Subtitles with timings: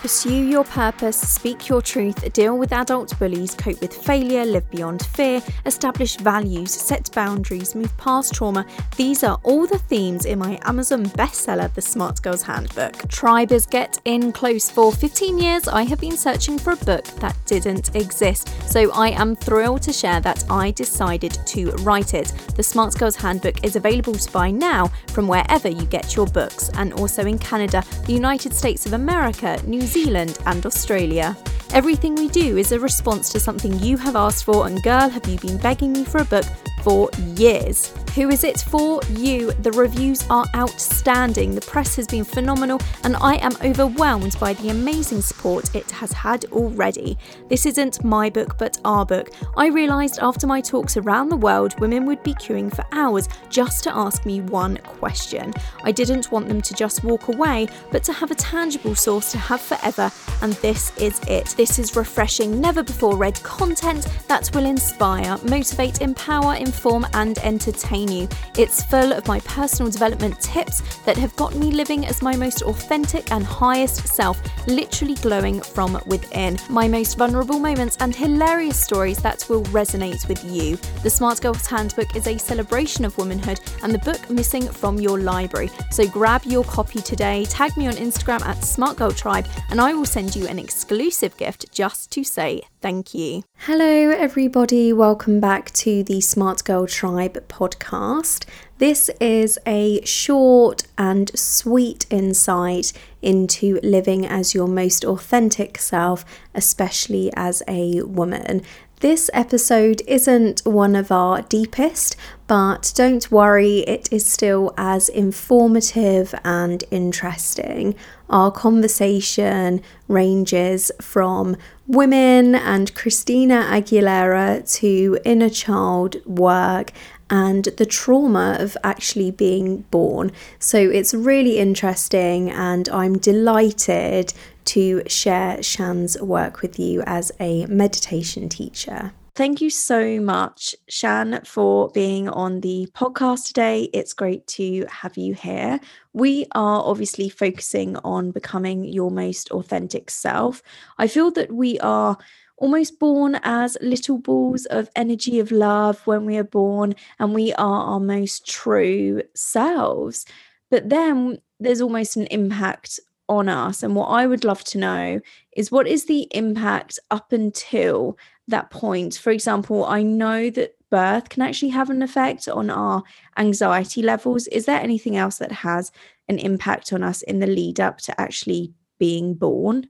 [0.00, 5.04] Pursue your purpose, speak your truth, deal with adult bullies, cope with failure, live beyond
[5.06, 8.64] fear, establish values, set boundaries, move past trauma.
[8.96, 13.08] These are all the themes in my Amazon bestseller, The Smart Girls Handbook.
[13.08, 14.70] Tribers get in close.
[14.70, 19.08] For 15 years, I have been searching for a book that didn't exist, so I
[19.08, 22.28] am thrilled to share that I decided to write it.
[22.54, 26.70] The Smart Girls Handbook is available to buy now from wherever you get your books,
[26.74, 31.36] and also in Canada, the United States of America, New Zealand, and Australia.
[31.72, 35.26] Everything we do is a response to something you have asked for, and girl, have
[35.26, 36.46] you been begging me for a book
[36.88, 37.92] for years.
[38.14, 39.00] Who is it for?
[39.10, 39.52] You.
[39.52, 44.70] The reviews are outstanding, the press has been phenomenal, and I am overwhelmed by the
[44.70, 47.18] amazing support it has had already.
[47.48, 49.28] This isn't my book, but our book.
[49.56, 53.84] I realised after my talks around the world, women would be queuing for hours just
[53.84, 55.52] to ask me one question.
[55.84, 59.38] I didn't want them to just walk away, but to have a tangible source to
[59.38, 60.10] have forever,
[60.40, 61.54] and this is it.
[61.56, 68.10] This is refreshing, never before read content that will inspire, motivate, empower, inform, and entertain
[68.10, 68.28] you.
[68.56, 72.62] It's full of my personal development tips that have got me living as my most
[72.62, 76.56] authentic and highest self, literally glowing from within.
[76.70, 80.76] My most vulnerable moments and hilarious stories that will resonate with you.
[81.02, 85.18] The Smart Girls Handbook is a celebration of womanhood and the book missing from your
[85.18, 85.70] library.
[85.90, 89.94] So grab your copy today, tag me on Instagram at Smart Girl Tribe, and I
[89.94, 93.42] will send you an exclusive gift just to say thank you.
[93.62, 94.92] Hello, everybody.
[94.92, 98.44] Welcome back to the Smart Girl Tribe podcast.
[98.78, 107.30] This is a short and sweet insight into living as your most authentic self, especially
[107.34, 108.62] as a woman.
[109.00, 112.16] This episode isn't one of our deepest,
[112.48, 117.94] but don't worry, it is still as informative and interesting.
[118.28, 126.90] Our conversation ranges from women and Christina Aguilera to inner child work
[127.30, 130.32] and the trauma of actually being born.
[130.58, 134.32] So it's really interesting, and I'm delighted
[134.68, 139.12] to share Shan's work with you as a meditation teacher.
[139.34, 143.88] Thank you so much, Shan, for being on the podcast today.
[143.92, 145.78] It's great to have you here.
[146.12, 150.60] We are obviously focusing on becoming your most authentic self.
[150.98, 152.18] I feel that we are
[152.56, 157.52] almost born as little balls of energy of love when we are born, and we
[157.52, 160.26] are our most true selves.
[160.68, 163.82] But then there's almost an impact on us.
[163.82, 165.20] And what I would love to know
[165.56, 168.18] is what is the impact up until
[168.48, 169.14] that point?
[169.14, 173.02] For example, I know that birth can actually have an effect on our
[173.36, 174.46] anxiety levels.
[174.46, 175.92] Is there anything else that has
[176.28, 179.88] an impact on us in the lead up to actually being born?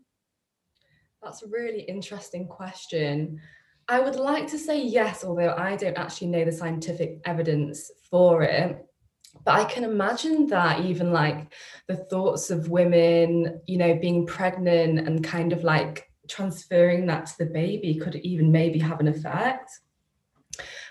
[1.22, 3.40] That's a really interesting question.
[3.88, 8.42] I would like to say yes, although I don't actually know the scientific evidence for
[8.42, 8.84] it.
[9.44, 11.52] But I can imagine that even like
[11.86, 17.38] the thoughts of women, you know, being pregnant and kind of like transferring that to
[17.38, 19.70] the baby could even maybe have an effect.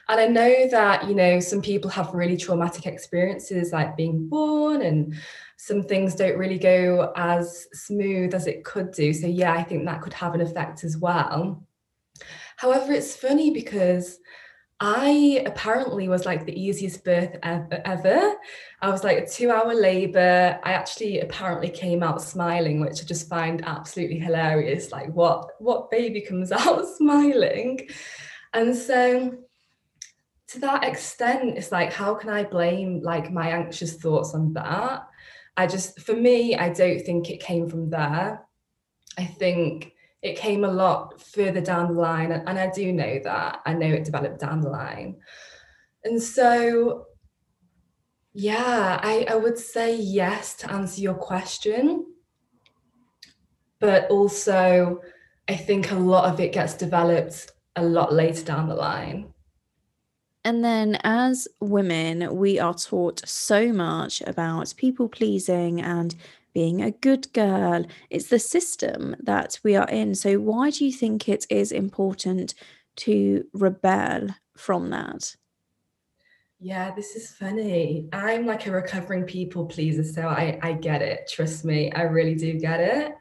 [0.09, 4.81] And I know that, you know, some people have really traumatic experiences like being born
[4.81, 5.16] and
[5.58, 9.12] some things don't really go as smooth as it could do.
[9.14, 11.66] So, yeah, I think that could have an effect as well.
[12.56, 14.20] However, it's funny because
[14.80, 18.36] I apparently was like the easiest birth ever.
[18.82, 20.60] I was like a two hour labor.
[20.64, 24.92] I actually apparently came out smiling, which I just find absolutely hilarious.
[24.92, 27.90] Like, what, what baby comes out smiling?
[28.54, 29.38] And so,
[30.50, 35.08] to that extent, it's like, how can I blame like my anxious thoughts on that?
[35.58, 38.46] I just, for me, I don't think it came from there.
[39.18, 42.31] I think it came a lot further down the line.
[42.31, 43.61] And, I do know that.
[43.66, 45.17] I know it developed down the line.
[46.03, 47.05] And so,
[48.33, 52.05] yeah, I, I would say yes to answer your question.
[53.79, 55.02] But also,
[55.47, 59.34] I think a lot of it gets developed a lot later down the line.
[60.43, 66.16] And then, as women, we are taught so much about people pleasing and
[66.58, 67.86] being a good girl.
[68.09, 70.16] It's the system that we are in.
[70.16, 72.56] So, why do you think it is important
[73.04, 75.36] to rebel from that?
[76.59, 78.09] Yeah, this is funny.
[78.12, 81.30] I'm like a recovering people pleaser, so I, I get it.
[81.32, 83.14] Trust me, I really do get it.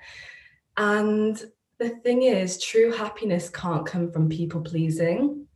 [0.78, 1.38] And
[1.78, 5.46] the thing is, true happiness can't come from people pleasing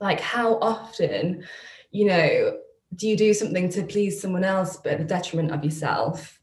[0.00, 1.42] like how often
[1.90, 2.58] you know
[2.94, 6.35] do you do something to please someone else but at the detriment of yourself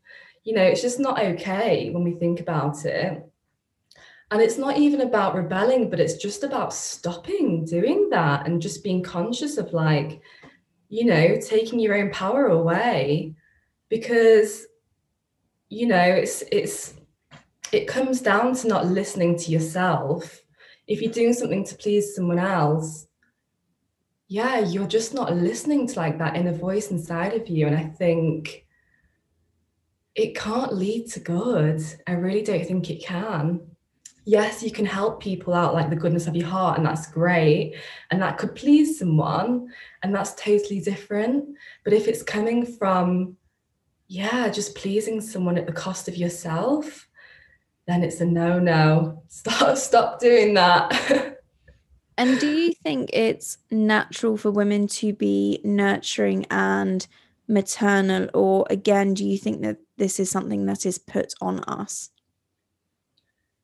[0.44, 3.24] you know it's just not okay when we think about it
[4.32, 8.84] And it's not even about rebelling, but it's just about stopping doing that and just
[8.84, 10.22] being conscious of like,
[10.90, 13.36] you know, taking your own power away
[13.90, 14.66] because
[15.70, 16.94] you know, it's it's
[17.72, 20.42] it comes down to not listening to yourself.
[20.88, 23.08] If you're doing something to please someone else,
[24.28, 27.68] yeah, you're just not listening to like that inner voice inside of you.
[27.68, 28.63] And I think
[30.16, 31.84] it can't lead to good.
[32.08, 33.62] I really don't think it can.
[34.26, 37.76] Yes, you can help people out like the goodness of your heart, and that's great.
[38.10, 39.70] And that could please someone,
[40.02, 41.46] and that's totally different.
[41.84, 43.38] But if it's coming from
[44.08, 47.08] yeah, just pleasing someone at the cost of yourself,
[47.88, 49.24] then it's a no no.
[49.28, 51.40] Stop stop doing that.
[52.18, 57.08] and do you think it's natural for women to be nurturing and
[57.48, 62.10] maternal or again do you think that this is something that is put on us?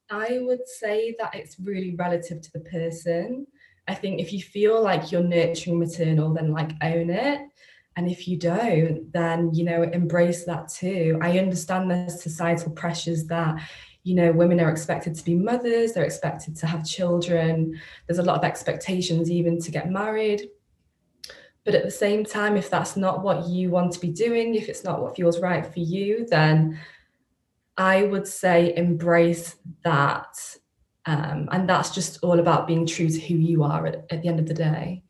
[0.09, 3.45] I would say that it's really relative to the person.
[3.87, 7.41] I think if you feel like you're nurturing maternal, then like own it.
[7.95, 11.19] And if you don't, then, you know, embrace that too.
[11.21, 13.61] I understand there's societal pressures that,
[14.03, 17.79] you know, women are expected to be mothers, they're expected to have children.
[18.07, 20.49] There's a lot of expectations even to get married.
[21.69, 24.69] But at the same time, if that's not what you want to be doing, if
[24.69, 26.79] it's not what feels right for you, then
[27.77, 30.35] I would say embrace that.
[31.05, 34.29] Um, and that's just all about being true to who you are at, at the
[34.29, 35.03] end of the day.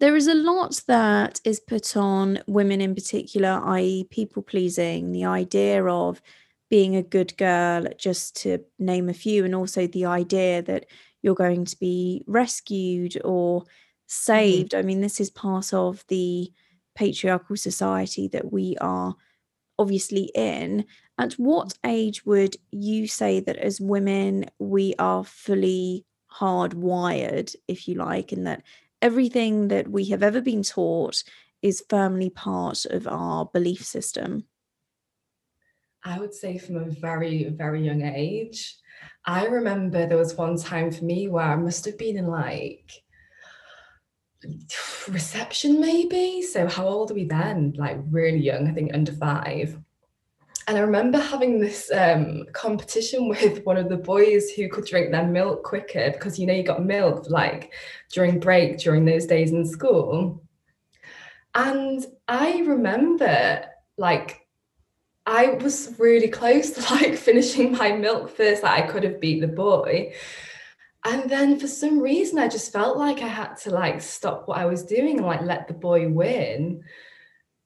[0.00, 5.26] There is a lot that is put on women in particular, i.e., people pleasing, the
[5.26, 6.22] idea of
[6.70, 10.86] being a good girl, just to name a few, and also the idea that
[11.20, 13.64] you're going to be rescued or.
[14.06, 14.72] Saved.
[14.72, 14.78] Mm-hmm.
[14.78, 16.52] I mean, this is part of the
[16.94, 19.14] patriarchal society that we are
[19.78, 20.84] obviously in.
[21.18, 27.94] At what age would you say that as women we are fully hardwired, if you
[27.94, 28.62] like, and that
[29.00, 31.22] everything that we have ever been taught
[31.60, 34.44] is firmly part of our belief system?
[36.04, 38.76] I would say from a very, very young age.
[39.24, 43.01] I remember there was one time for me where I must have been in like
[45.08, 46.42] reception, maybe.
[46.42, 47.74] So, how old are we then?
[47.76, 49.78] Like, really young, I think under five.
[50.68, 55.10] And I remember having this um, competition with one of the boys who could drink
[55.10, 57.72] their milk quicker because you know you got milk like
[58.12, 60.42] during break during those days in school.
[61.54, 63.66] And I remember
[63.98, 64.46] like
[65.26, 69.40] I was really close to like finishing my milk first, that I could have beat
[69.40, 70.12] the boy.
[71.04, 74.58] And then for some reason I just felt like I had to like stop what
[74.58, 76.84] I was doing and like let the boy win.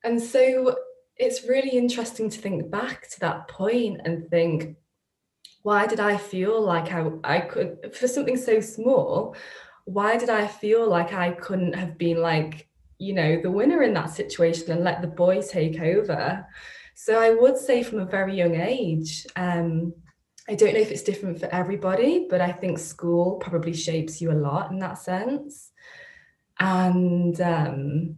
[0.04, 0.76] And so
[1.16, 4.76] it's really interesting to think back to that point and think,
[5.62, 9.34] why did I feel like I, I could, for something so small,
[9.84, 12.68] why did I feel like I couldn't have been like,
[12.98, 16.46] you know, the winner in that situation and let the boy take over?
[16.94, 19.92] So I would say from a very young age, um,
[20.48, 24.30] I don't know if it's different for everybody, but I think school probably shapes you
[24.30, 25.72] a lot in that sense.
[26.58, 28.16] And um,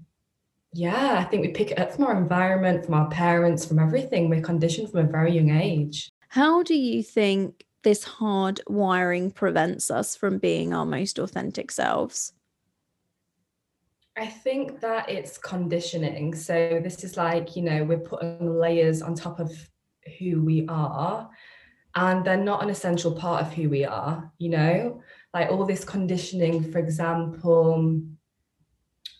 [0.72, 4.28] yeah, I think we pick it up from our environment, from our parents, from everything.
[4.28, 6.10] We're conditioned from a very young age.
[6.28, 12.34] How do you think this hard wiring prevents us from being our most authentic selves?
[14.18, 16.34] I think that it's conditioning.
[16.34, 19.50] So this is like, you know, we're putting layers on top of
[20.18, 21.30] who we are,
[21.94, 25.02] and they're not an essential part of who we are, you know,
[25.34, 28.02] like all this conditioning, for example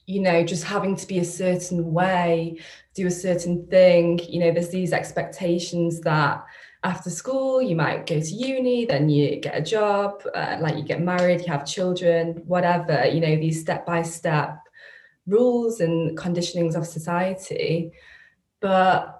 [0.09, 2.59] you know, just having to be a certain way,
[2.95, 4.19] do a certain thing.
[4.27, 6.43] You know, there's these expectations that
[6.83, 10.83] after school you might go to uni, then you get a job, uh, like you
[10.83, 13.07] get married, you have children, whatever.
[13.07, 14.59] You know, these step by step
[15.27, 17.93] rules and conditionings of society.
[18.61, 19.18] But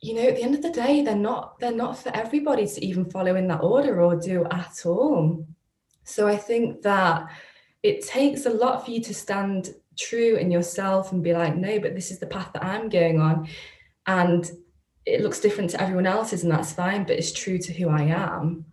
[0.00, 2.84] you know, at the end of the day, they're not they're not for everybody to
[2.84, 5.46] even follow in that order or do at all.
[6.04, 7.28] So I think that
[7.82, 11.80] it takes a lot for you to stand true in yourself and be like, no,
[11.80, 13.48] but this is the path that I'm going on.
[14.06, 14.48] And
[15.04, 18.02] it looks different to everyone else's, and that's fine, but it's true to who I
[18.02, 18.66] am.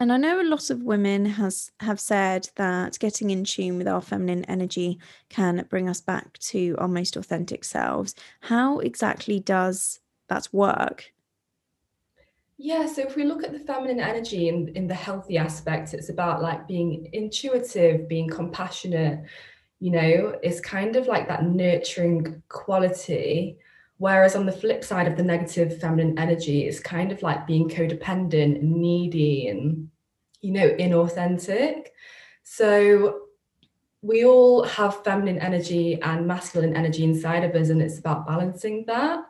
[0.00, 3.88] And I know a lot of women has have said that getting in tune with
[3.88, 8.14] our feminine energy can bring us back to our most authentic selves.
[8.42, 11.12] How exactly does that work?
[12.58, 16.08] Yeah, so if we look at the feminine energy in, in the healthy aspect, it's
[16.08, 19.24] about like being intuitive, being compassionate,
[19.80, 23.58] you know, it's kind of like that nurturing quality.
[23.98, 27.68] Whereas on the flip side of the negative feminine energy, it's kind of like being
[27.68, 29.90] codependent and needy and
[30.40, 31.88] you know, inauthentic.
[32.44, 33.22] So
[34.02, 38.84] we all have feminine energy and masculine energy inside of us, and it's about balancing
[38.86, 39.20] that.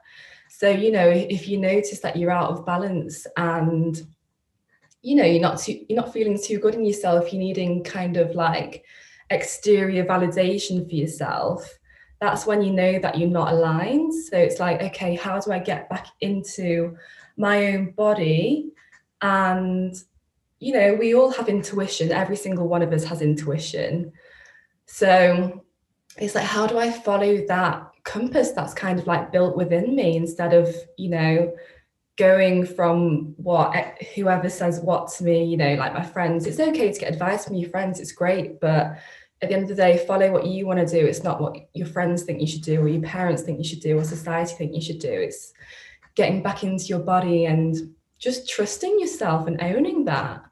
[0.51, 4.01] So, you know, if you notice that you're out of balance and
[5.03, 8.17] you know you're not too, you're not feeling too good in yourself, you're needing kind
[8.17, 8.85] of like
[9.31, 11.78] exterior validation for yourself,
[12.21, 14.13] that's when you know that you're not aligned.
[14.13, 16.97] So it's like, okay, how do I get back into
[17.37, 18.73] my own body?
[19.23, 19.95] And,
[20.59, 22.11] you know, we all have intuition.
[22.11, 24.13] Every single one of us has intuition.
[24.87, 25.65] So
[26.17, 30.17] it's like, how do I follow that compass that's kind of like built within me
[30.17, 31.55] instead of, you know,
[32.17, 33.73] going from what
[34.17, 37.45] whoever says what to me, you know, like my friends, it's okay to get advice
[37.45, 38.99] from your friends, it's great, but
[39.41, 41.07] at the end of the day, follow what you want to do.
[41.07, 43.81] It's not what your friends think you should do, or your parents think you should
[43.81, 45.11] do, or society think you should do.
[45.11, 45.53] It's
[46.17, 50.43] getting back into your body and just trusting yourself and owning that.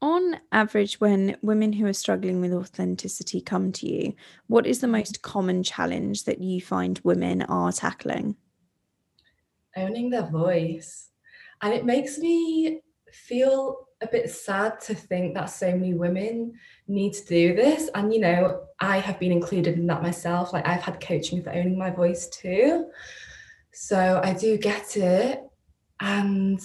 [0.00, 4.14] On average, when women who are struggling with authenticity come to you,
[4.46, 8.36] what is the most common challenge that you find women are tackling?
[9.76, 11.08] Owning their voice.
[11.62, 12.80] And it makes me
[13.12, 16.52] feel a bit sad to think that so many women
[16.88, 17.90] need to do this.
[17.94, 20.52] And, you know, I have been included in that myself.
[20.52, 22.86] Like, I've had coaching for owning my voice too.
[23.72, 25.42] So I do get it.
[26.00, 26.60] And,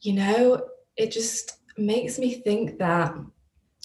[0.00, 0.62] you know,
[0.96, 3.14] it just makes me think that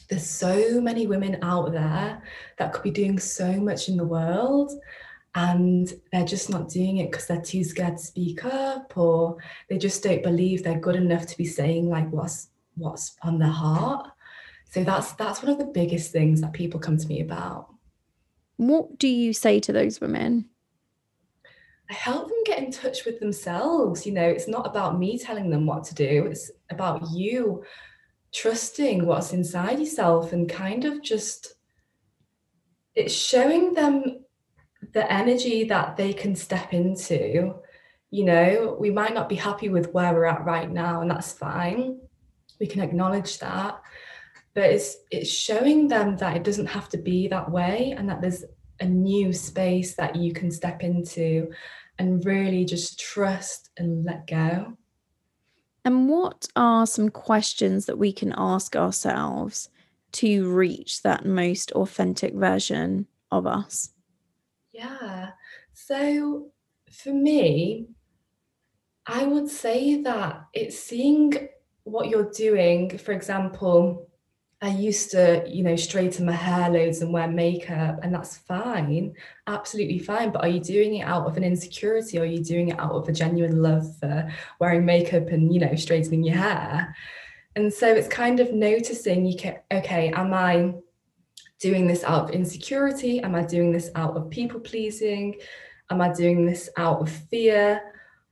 [0.10, 2.22] there's so many women out there
[2.58, 4.72] that could be doing so much in the world
[5.36, 9.38] and they're just not doing it because they're too scared to speak up or
[9.70, 13.48] they just don't believe they're good enough to be saying like what's what's on their
[13.48, 14.11] heart
[14.72, 17.68] so that's that's one of the biggest things that people come to me about
[18.58, 20.50] what do you say to those women
[21.90, 24.06] I help them get in touch with themselves.
[24.06, 27.66] You know, it's not about me telling them what to do, it's about you
[28.34, 31.56] trusting what's inside yourself and kind of just
[32.96, 34.24] it's showing them
[34.94, 37.56] the energy that they can step into.
[38.10, 41.32] You know, we might not be happy with where we're at right now, and that's
[41.32, 42.00] fine.
[42.60, 43.82] We can acknowledge that.
[44.54, 48.22] But it's it's showing them that it doesn't have to be that way and that
[48.22, 48.44] there's
[48.80, 51.50] a new space that you can step into
[52.00, 54.78] and really just trust and let go.
[55.86, 59.70] And what are some questions that we can ask ourselves
[60.14, 63.92] to reach that most authentic version of us?
[64.74, 65.32] Yeah.
[65.74, 66.52] So
[66.92, 67.88] for me,
[69.06, 71.50] I would say that it's seeing
[71.84, 72.98] what you're doing.
[72.98, 74.10] For example,
[74.64, 79.16] I used to, you know, straighten my hair loads and wear makeup, and that's fine,
[79.48, 80.32] absolutely fine.
[80.32, 82.92] But are you doing it out of an insecurity or are you doing it out
[82.92, 86.96] of a genuine love for wearing makeup and, you know, straightening your hair?
[87.56, 90.76] And so it's kind of noticing you can, okay, am I
[91.60, 93.20] doing this out of insecurity?
[93.22, 95.40] Am I doing this out of people pleasing?
[95.90, 97.82] Am I doing this out of fear?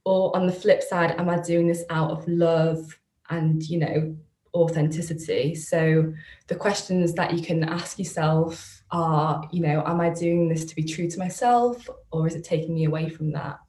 [0.05, 2.99] Or on the flip side, am I doing this out of love
[3.31, 4.15] and, you know,
[4.53, 5.55] authenticity.
[5.55, 6.13] So
[6.47, 10.75] the questions that you can ask yourself are, you know, am I doing this to
[10.75, 13.59] be true to myself or is it taking me away from that?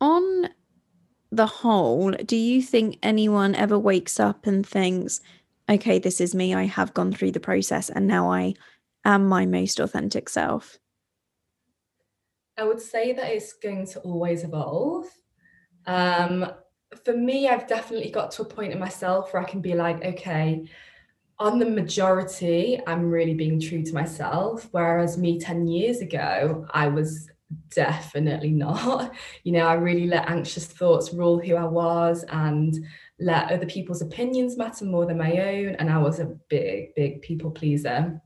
[0.00, 0.48] On
[1.30, 5.20] the whole, do you think anyone ever wakes up and thinks,
[5.68, 8.54] okay, this is me, I have gone through the process and now I
[9.04, 10.78] am my most authentic self?
[12.58, 15.06] I would say that it's going to always evolve.
[15.86, 16.50] Um,
[17.04, 20.04] for me, I've definitely got to a point in myself where I can be like,
[20.04, 20.68] okay,
[21.38, 24.68] on the majority, I'm really being true to myself.
[24.70, 27.28] Whereas me 10 years ago, I was
[27.70, 29.12] definitely not.
[29.44, 32.76] You know, I really let anxious thoughts rule who I was and
[33.20, 35.76] let other people's opinions matter more than my own.
[35.76, 38.20] And I was a big, big people pleaser.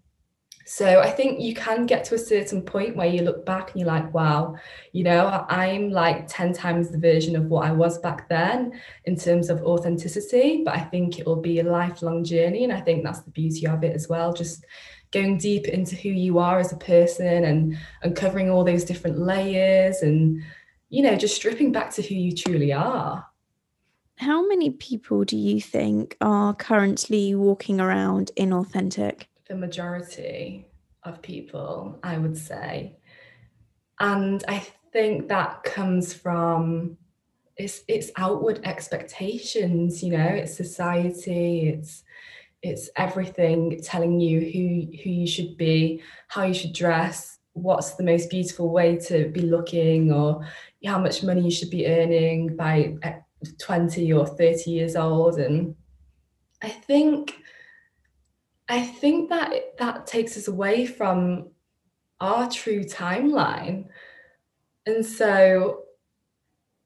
[0.72, 3.80] So I think you can get to a certain point where you look back and
[3.80, 4.54] you're like, wow,
[4.92, 9.16] you know, I'm like 10 times the version of what I was back then in
[9.16, 10.62] terms of authenticity.
[10.64, 12.62] But I think it will be a lifelong journey.
[12.62, 14.32] And I think that's the beauty of it as well.
[14.32, 14.64] Just
[15.10, 20.02] going deep into who you are as a person and uncovering all those different layers
[20.02, 20.40] and,
[20.88, 23.26] you know, just stripping back to who you truly are.
[24.18, 29.24] How many people do you think are currently walking around inauthentic?
[29.50, 30.64] The majority
[31.02, 32.96] of people, I would say.
[33.98, 36.96] And I think that comes from
[37.56, 42.04] it's it's outward expectations, you know, it's society, it's
[42.62, 48.04] it's everything telling you who who you should be, how you should dress, what's the
[48.04, 50.46] most beautiful way to be looking or
[50.86, 53.18] how much money you should be earning by eh,
[53.58, 55.74] 20 or 30 years old and
[56.62, 57.39] I think
[58.70, 61.50] I think that that takes us away from
[62.20, 63.88] our true timeline.
[64.86, 65.84] And so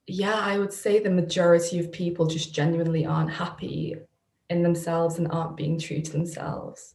[0.06, 3.96] yeah, I would say the majority of people just genuinely aren't happy
[4.50, 6.94] in themselves and aren't being true to themselves.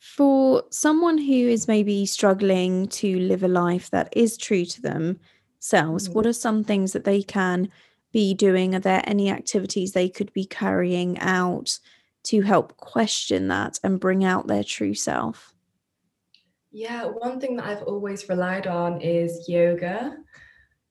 [0.00, 6.08] For someone who is maybe struggling to live a life that is true to themselves,
[6.08, 6.14] Mhm.
[6.14, 7.68] what are some things that they can
[8.12, 8.74] be doing?
[8.74, 11.78] Are there any activities they could be carrying out
[12.28, 15.54] to help question that and bring out their true self?
[16.70, 20.16] Yeah, one thing that I've always relied on is yoga.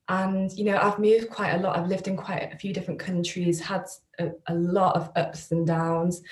[0.08, 1.78] And, you know, I've moved quite a lot.
[1.78, 3.84] I've lived in quite a few different countries, had
[4.18, 6.22] a, a lot of ups and downs.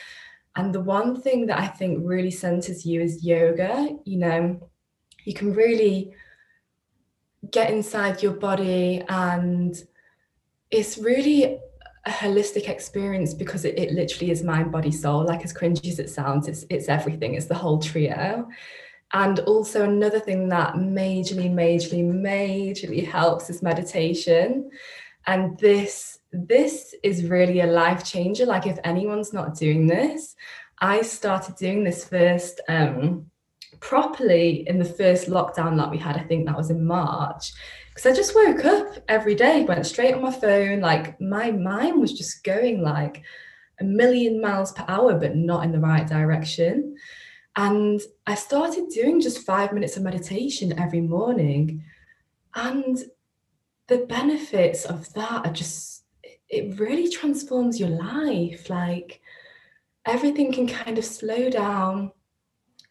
[0.56, 3.90] And the one thing that I think really centers you is yoga.
[4.04, 4.70] You know,
[5.24, 6.14] you can really
[7.50, 9.76] get inside your body and
[10.70, 11.60] it's really
[12.06, 15.24] a holistic experience because it, it literally is mind, body, soul.
[15.24, 18.48] Like as cringy as it sounds, it's it's everything, it's the whole trio.
[19.12, 24.70] And also another thing that majorly, majorly, majorly helps is meditation.
[25.26, 28.46] And this this is really a life changer.
[28.46, 30.36] Like if anyone's not doing this,
[30.80, 33.30] I started doing this first um,
[33.80, 36.16] properly in the first lockdown that we had.
[36.16, 37.52] I think that was in March.
[37.96, 40.80] Because I just woke up every day, went straight on my phone.
[40.80, 43.22] Like my mind was just going like
[43.80, 46.94] a million miles per hour, but not in the right direction.
[47.56, 51.84] And I started doing just five minutes of meditation every morning.
[52.54, 52.98] And
[53.86, 56.04] the benefits of that are just,
[56.50, 58.68] it really transforms your life.
[58.68, 59.22] Like
[60.04, 62.12] everything can kind of slow down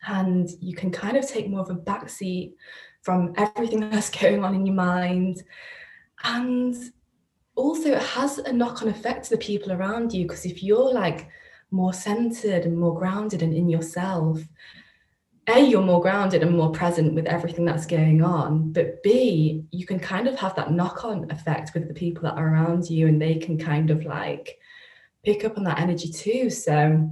[0.08, 2.54] and you can kind of take more of a backseat
[3.06, 5.44] from everything that's going on in your mind.
[6.24, 6.76] And
[7.56, 10.92] also, it has a knock on effect to the people around you because if you're
[10.94, 11.30] like
[11.72, 14.42] more centered and more grounded and in yourself,
[15.48, 18.74] a, you're more grounded and more present with everything that's going on.
[18.74, 22.38] But B, you can kind of have that knock on effect with the people that
[22.38, 24.58] are around you and they can kind of like
[25.24, 26.50] pick up on that energy too.
[26.50, 27.12] So,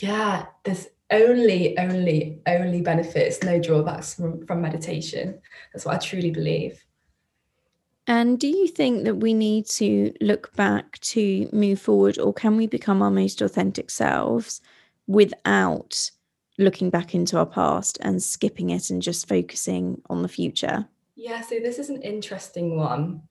[0.00, 5.40] yeah, there's only, only, only benefits, no drawbacks from, from meditation.
[5.72, 6.84] That's what I truly believe.
[8.06, 12.56] And do you think that we need to look back to move forward, or can
[12.56, 14.62] we become our most authentic selves
[15.06, 16.10] without
[16.56, 20.88] looking back into our past and skipping it and just focusing on the future?
[21.16, 23.22] Yeah, so this is an interesting one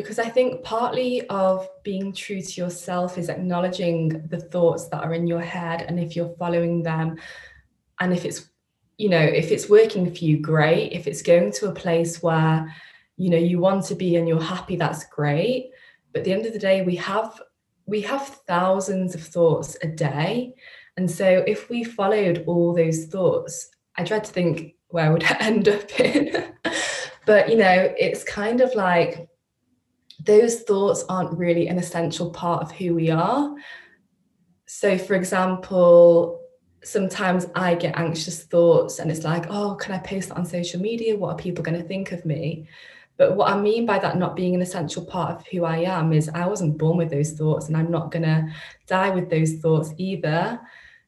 [0.00, 5.12] because I think partly of being true to yourself is acknowledging the thoughts that are
[5.12, 7.18] in your head and if you're following them
[8.00, 8.48] and if it's
[8.96, 10.92] you know if it's working for you great.
[10.92, 12.74] If it's going to a place where
[13.16, 15.70] you know you want to be and you're happy that's great.
[16.12, 17.40] But at the end of the day we have
[17.86, 20.54] we have thousands of thoughts a day.
[20.96, 25.24] And so if we followed all those thoughts i dread to think where I would
[25.24, 26.54] I end up in.
[27.26, 29.29] But you know it's kind of like
[30.24, 33.54] those thoughts aren't really an essential part of who we are.
[34.66, 36.40] So, for example,
[36.82, 40.80] sometimes I get anxious thoughts and it's like, oh, can I post that on social
[40.80, 41.16] media?
[41.16, 42.68] What are people going to think of me?
[43.16, 46.12] But what I mean by that not being an essential part of who I am
[46.12, 48.48] is I wasn't born with those thoughts and I'm not going to
[48.86, 50.58] die with those thoughts either.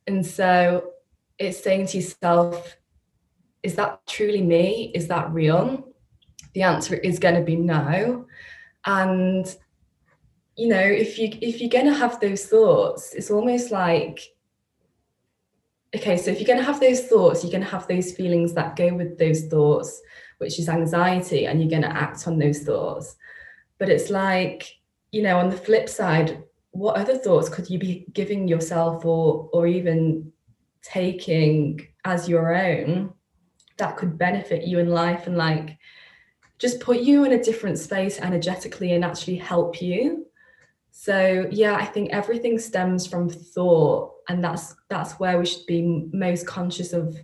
[0.07, 0.90] And so
[1.38, 2.77] it's saying to yourself,
[3.62, 4.92] is that truly me?
[4.94, 5.88] Is that real?
[6.53, 8.27] The answer is going to be no
[8.84, 9.56] and
[10.56, 14.20] you know if you if you're going to have those thoughts it's almost like
[15.94, 18.52] okay so if you're going to have those thoughts you're going to have those feelings
[18.52, 20.02] that go with those thoughts
[20.42, 23.14] which is anxiety and you're going to act on those thoughts.
[23.78, 24.68] But it's like
[25.12, 26.42] you know on the flip side
[26.72, 30.32] what other thoughts could you be giving yourself or or even
[30.82, 33.12] taking as your own
[33.76, 35.28] that could benefit you in life?
[35.28, 35.78] And like
[36.62, 40.27] just put you in a different space energetically and actually help you.
[40.92, 46.07] So yeah i think everything stems from thought and that's that's where we should be
[46.12, 47.16] most conscious of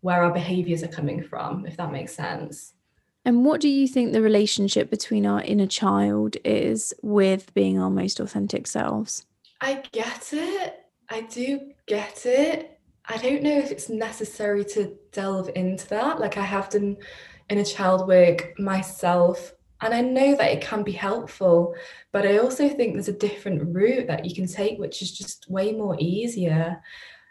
[0.00, 2.72] where our behaviors are coming from if that makes sense.
[3.24, 7.90] And what do you think the relationship between our inner child is with being our
[7.90, 9.26] most authentic selves?
[9.60, 10.86] I get it.
[11.10, 12.80] I do get it.
[13.04, 16.18] I don't know if it's necessary to delve into that.
[16.18, 16.96] Like i have done
[17.50, 21.74] inner child work myself and I know that it can be helpful,
[22.12, 25.48] but I also think there's a different route that you can take, which is just
[25.48, 26.82] way more easier.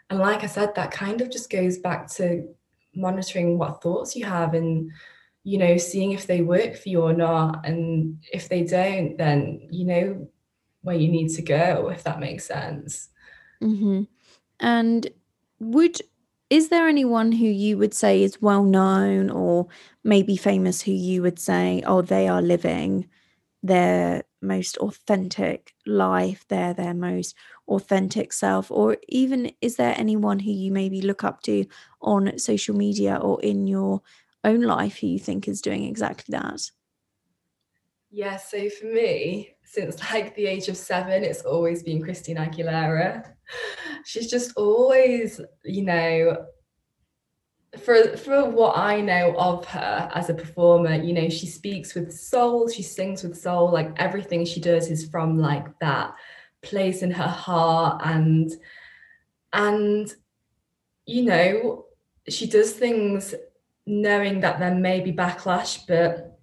[0.08, 2.48] And like I said, that kind of just goes back to
[2.94, 4.90] monitoring what thoughts you have and,
[5.44, 7.64] you know, seeing if they work for you or not.
[7.64, 10.28] And if they don't, then you know
[10.82, 13.10] where you need to go, if that makes sense.
[13.62, 14.02] Mm-hmm.
[14.58, 15.06] And
[15.60, 16.00] would
[16.50, 19.68] is there anyone who you would say is well known or
[20.04, 23.08] maybe famous who you would say, oh, they are living
[23.62, 27.36] their most authentic life, they're their most
[27.68, 28.70] authentic self?
[28.70, 31.66] Or even is there anyone who you maybe look up to
[32.02, 34.02] on social media or in your
[34.44, 36.70] own life who you think is doing exactly that?
[38.10, 43.24] Yeah, so for me, since like the age of seven, it's always been Christina Aguilera.
[44.04, 46.44] She's just always, you know,
[47.78, 52.12] for for what I know of her as a performer, you know, she speaks with
[52.12, 56.14] soul, she sings with soul, like everything she does is from like that
[56.62, 58.50] place in her heart and
[59.52, 60.12] and
[61.06, 61.84] you know,
[62.28, 63.36] she does things
[63.86, 66.40] knowing that there may be backlash, but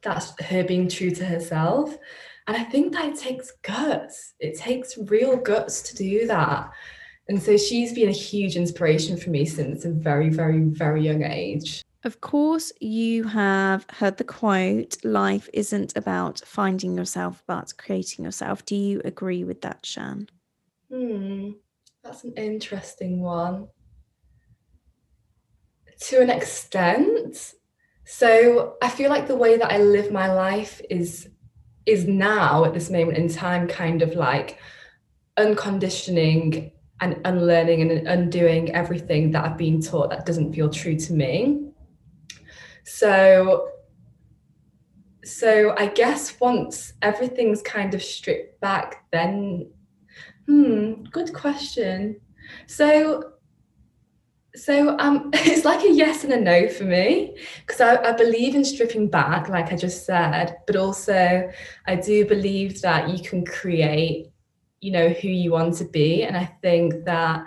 [0.00, 1.98] that's her being true to herself.
[2.48, 4.32] And I think that it takes guts.
[4.40, 6.70] It takes real guts to do that.
[7.28, 11.22] And so she's been a huge inspiration for me since a very, very, very young
[11.22, 11.82] age.
[12.04, 18.64] Of course, you have heard the quote life isn't about finding yourself, but creating yourself.
[18.64, 20.30] Do you agree with that, Shan?
[20.90, 21.50] Hmm,
[22.02, 23.68] that's an interesting one.
[26.00, 27.52] To an extent.
[28.06, 31.28] So I feel like the way that I live my life is
[31.88, 34.58] is now at this moment in time kind of like
[35.36, 36.70] unconditioning
[37.00, 41.70] and unlearning and undoing everything that I've been taught that doesn't feel true to me.
[42.84, 43.70] So
[45.24, 49.70] so I guess once everything's kind of stripped back, then
[50.46, 52.20] hmm, good question.
[52.66, 53.32] So
[54.58, 58.54] so um, it's like a yes and a no for me because I, I, believe
[58.54, 61.50] in stripping back, like I just said, but also
[61.86, 64.30] I do believe that you can create,
[64.80, 67.46] you know, who you want to be, and I think that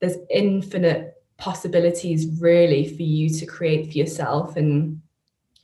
[0.00, 5.00] there's infinite possibilities really for you to create for yourself and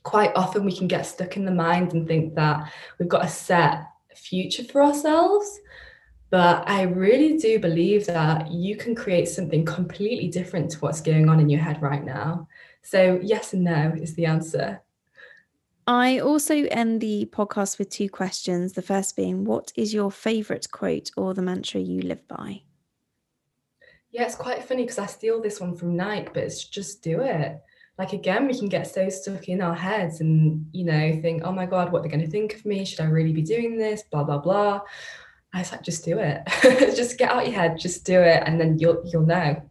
[0.03, 3.29] quite often we can get stuck in the mind and think that we've got a
[3.29, 5.59] set future for ourselves
[6.29, 11.29] but I really do believe that you can create something completely different to what's going
[11.29, 12.47] on in your head right now.
[12.83, 14.81] So, yes and no is the answer.
[15.87, 18.73] I also end the podcast with two questions.
[18.73, 22.61] The first being, what is your favorite quote or the mantra you live by?
[24.11, 27.21] Yeah, it's quite funny because I steal this one from Nike, but it's just do
[27.21, 27.59] it.
[27.97, 31.51] Like again, we can get so stuck in our heads and you know think, oh
[31.51, 32.85] my god, what they're going to think of me?
[32.85, 34.03] Should I really be doing this?
[34.11, 34.81] Blah blah blah.
[35.53, 36.41] I was like, just do it.
[36.95, 39.61] just get out your head, just do it, and then you'll you'll know.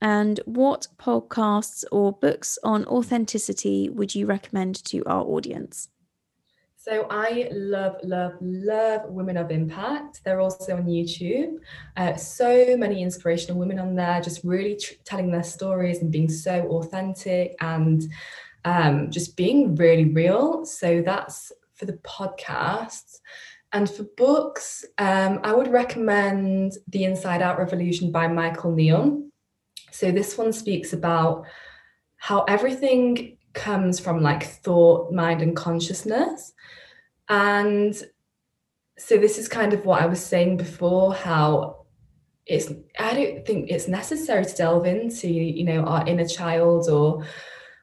[0.00, 5.88] And what podcasts or books on authenticity would you recommend to our audience?
[6.76, 10.22] So I love, love, love Women of Impact.
[10.24, 11.56] They're also on YouTube.
[11.96, 16.30] Uh, so many inspirational women on there, just really tr- telling their stories and being
[16.30, 18.04] so authentic and
[18.64, 20.64] um, just being really real.
[20.64, 23.18] So that's for the podcasts.
[23.72, 29.24] And for books, um, I would recommend The Inside Out Revolution by Michael Neill.
[29.90, 31.44] So this one speaks about
[32.16, 36.52] how everything comes from like thought, mind, and consciousness.
[37.28, 37.94] And
[38.96, 41.86] so this is kind of what I was saying before, how
[42.46, 47.24] it's I don't think it's necessary to delve into, you know, our inner child or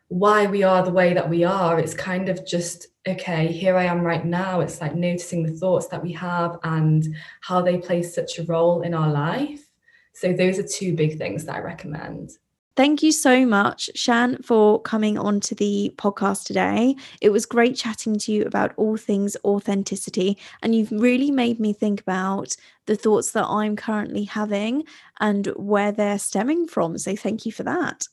[0.08, 1.80] why we are the way that we are.
[1.80, 4.61] It's kind of just okay, here I am right now.
[4.61, 8.81] It's like noticing the thoughts that we have and how they play such a role
[8.81, 9.67] in our life.
[10.13, 12.31] So, those are two big things that I recommend.
[12.75, 16.95] Thank you so much, Shan, for coming on to the podcast today.
[17.21, 20.37] It was great chatting to you about all things authenticity.
[20.61, 24.83] And you've really made me think about the thoughts that I'm currently having
[25.21, 26.97] and where they're stemming from.
[26.97, 28.07] So, thank you for that.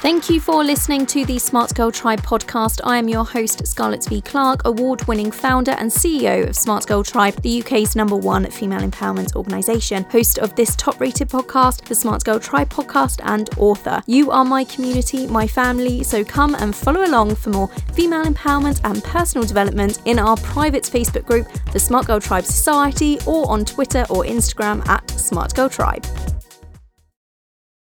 [0.00, 2.80] Thank you for listening to the Smart Girl Tribe podcast.
[2.84, 4.20] I am your host, Scarlett V.
[4.20, 8.82] Clark, award winning founder and CEO of Smart Girl Tribe, the UK's number one female
[8.82, 14.02] empowerment organisation, host of this top rated podcast, the Smart Girl Tribe podcast, and author.
[14.06, 18.80] You are my community, my family, so come and follow along for more female empowerment
[18.84, 23.64] and personal development in our private Facebook group, the Smart Girl Tribe Society, or on
[23.64, 26.04] Twitter or Instagram at Smart Girl Tribe.